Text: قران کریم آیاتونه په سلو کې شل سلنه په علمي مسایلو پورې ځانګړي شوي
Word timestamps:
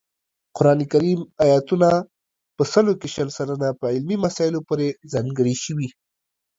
قران 0.57 0.79
کریم 0.91 1.19
آیاتونه 1.45 1.89
په 2.55 2.63
سلو 2.71 2.93
کې 2.99 3.07
شل 3.15 3.29
سلنه 3.37 3.69
په 3.79 3.85
علمي 3.93 4.17
مسایلو 4.25 4.65
پورې 4.67 4.87
ځانګړي 5.13 5.55
شوي 5.65 5.89